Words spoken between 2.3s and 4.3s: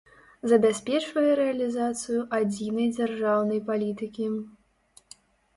адзiнай дзяржаўнай палiтыкi.